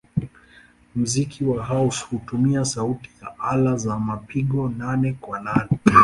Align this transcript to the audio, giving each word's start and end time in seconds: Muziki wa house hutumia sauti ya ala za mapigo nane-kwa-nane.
Muziki 0.95 1.43
wa 1.45 1.63
house 1.65 2.05
hutumia 2.09 2.65
sauti 2.65 3.09
ya 3.21 3.39
ala 3.39 3.75
za 3.77 3.99
mapigo 3.99 4.69
nane-kwa-nane. 4.69 5.79